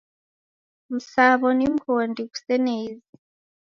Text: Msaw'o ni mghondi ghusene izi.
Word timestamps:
Msaw'o 0.93 1.49
ni 1.57 1.65
mghondi 1.73 2.21
ghusene 2.31 2.73
izi. 2.87 3.09